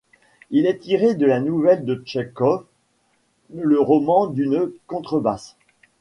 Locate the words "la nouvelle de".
1.27-1.93